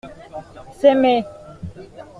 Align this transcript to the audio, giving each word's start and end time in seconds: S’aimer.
S’aimer. 0.79 1.19